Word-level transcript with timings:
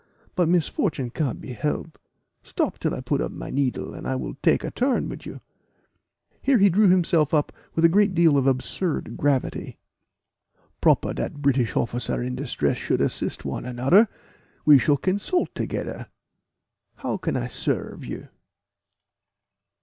But 0.33 0.49
misfortune 0.49 1.11
can't 1.11 1.39
be 1.39 1.53
help. 1.53 1.99
Stop 2.41 2.79
till 2.79 2.95
I 2.95 3.01
put 3.01 3.21
up 3.21 3.31
my 3.31 3.51
needle, 3.51 3.93
and 3.93 4.07
I 4.07 4.15
will 4.15 4.33
take 4.41 4.63
a 4.63 4.71
turn 4.71 5.07
wid 5.07 5.27
you." 5.27 5.41
Here 6.41 6.57
he 6.57 6.71
drew 6.71 6.89
himself 6.89 7.35
up 7.35 7.51
with 7.75 7.85
a 7.85 7.87
great 7.87 8.15
deal 8.15 8.35
of 8.35 8.47
absurd 8.47 9.15
gravity. 9.15 9.77
"Proper 10.81 11.13
dat 11.13 11.35
British 11.43 11.73
hofficer 11.73 12.25
in 12.25 12.35
distress 12.35 12.77
should 12.79 12.99
assist 12.99 13.45
one 13.45 13.63
anoder 13.63 14.07
we 14.65 14.79
shall 14.79 14.97
consult 14.97 15.53
togeder. 15.53 16.07
How 16.95 17.17
can 17.17 17.37
I 17.37 17.45
serve 17.45 18.03
you?" 18.03 18.29